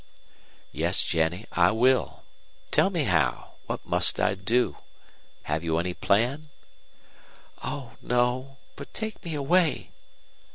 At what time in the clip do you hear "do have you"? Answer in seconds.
4.33-5.77